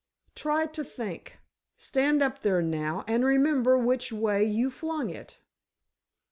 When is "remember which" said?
3.23-4.11